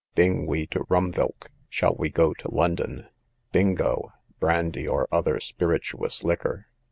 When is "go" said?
2.09-2.33